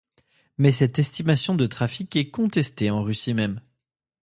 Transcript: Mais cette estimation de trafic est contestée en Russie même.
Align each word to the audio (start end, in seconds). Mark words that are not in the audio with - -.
Mais 0.57 0.71
cette 0.71 0.97
estimation 0.97 1.53
de 1.53 1.67
trafic 1.67 2.15
est 2.15 2.31
contestée 2.31 2.89
en 2.89 3.03
Russie 3.03 3.35
même. 3.35 3.61